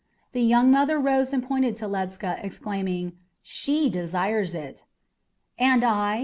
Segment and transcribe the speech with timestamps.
[0.31, 4.85] The young mother rose and pointed to Ledscha, exclaiming, "She desires it."
[5.59, 6.17] "And I?"